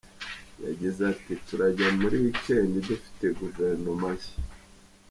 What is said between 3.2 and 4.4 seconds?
Guverinoma nshya.